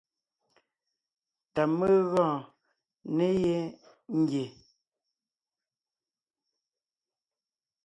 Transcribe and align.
Tà 1.53 1.61
mé 1.77 1.87
gɔɔn 2.11 2.37
ne 3.15 3.25
yé 3.43 3.57
ngie. 4.19 4.45